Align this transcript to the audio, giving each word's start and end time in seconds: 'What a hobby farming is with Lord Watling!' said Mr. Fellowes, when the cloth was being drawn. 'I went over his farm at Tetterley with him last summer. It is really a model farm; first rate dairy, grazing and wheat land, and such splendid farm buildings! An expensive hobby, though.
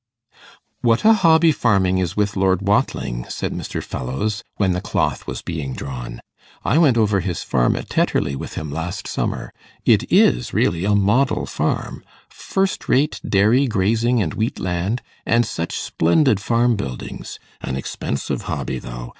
'What 0.81 1.05
a 1.05 1.13
hobby 1.13 1.51
farming 1.51 1.99
is 1.99 2.17
with 2.17 2.35
Lord 2.35 2.63
Watling!' 2.63 3.27
said 3.29 3.53
Mr. 3.53 3.83
Fellowes, 3.83 4.41
when 4.55 4.71
the 4.71 4.81
cloth 4.81 5.27
was 5.27 5.43
being 5.43 5.73
drawn. 5.75 6.21
'I 6.65 6.77
went 6.79 6.97
over 6.97 7.19
his 7.19 7.43
farm 7.43 7.75
at 7.75 7.87
Tetterley 7.87 8.35
with 8.35 8.55
him 8.55 8.71
last 8.71 9.07
summer. 9.07 9.53
It 9.85 10.11
is 10.11 10.55
really 10.55 10.85
a 10.85 10.95
model 10.95 11.45
farm; 11.45 12.03
first 12.29 12.89
rate 12.89 13.21
dairy, 13.23 13.67
grazing 13.67 14.23
and 14.23 14.33
wheat 14.33 14.59
land, 14.59 15.03
and 15.23 15.45
such 15.45 15.77
splendid 15.77 16.39
farm 16.39 16.75
buildings! 16.75 17.37
An 17.61 17.75
expensive 17.75 18.41
hobby, 18.49 18.79
though. 18.79 19.09